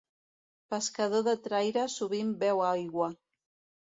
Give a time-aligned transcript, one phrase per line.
[0.73, 3.11] Pescador de traire sovint beu aigua.